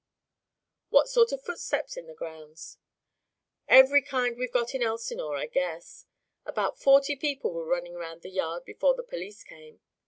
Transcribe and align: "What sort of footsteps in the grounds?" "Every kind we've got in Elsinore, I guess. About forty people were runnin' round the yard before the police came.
"What 0.89 1.09
sort 1.09 1.31
of 1.31 1.43
footsteps 1.43 1.95
in 1.95 2.07
the 2.07 2.15
grounds?" 2.15 2.79
"Every 3.67 4.01
kind 4.01 4.35
we've 4.35 4.51
got 4.51 4.73
in 4.73 4.81
Elsinore, 4.81 5.35
I 5.37 5.45
guess. 5.45 6.07
About 6.43 6.79
forty 6.79 7.15
people 7.15 7.53
were 7.53 7.67
runnin' 7.67 7.93
round 7.93 8.23
the 8.23 8.31
yard 8.31 8.65
before 8.65 8.95
the 8.95 9.03
police 9.03 9.43
came. 9.43 9.79